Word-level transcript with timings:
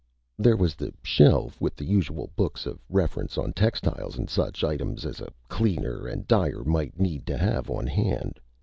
There 0.39 0.57
was 0.57 0.73
the 0.73 0.91
shelf 1.03 1.61
with 1.61 1.75
the 1.75 1.85
usual 1.85 2.31
books 2.35 2.65
of 2.65 2.79
reference 2.89 3.37
on 3.37 3.53
textiles 3.53 4.17
and 4.17 4.27
such 4.31 4.63
items 4.63 5.05
as 5.05 5.21
a 5.21 5.29
cleaner 5.47 6.07
and 6.07 6.27
dyer 6.27 6.63
might 6.63 6.99
need 6.99 7.27
to 7.27 7.37
have 7.37 7.69
on 7.69 7.85
hand. 7.85 8.39